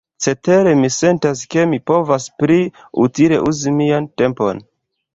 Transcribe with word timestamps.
Cetere, 0.25 0.71
mi 0.79 0.89
sentas, 0.95 1.43
ke 1.51 1.67
mi 1.75 1.81
povas 1.93 2.27
pli 2.41 2.59
utile 3.07 3.41
uzi 3.53 3.79
mian 3.81 4.13
tempon. 4.23 4.69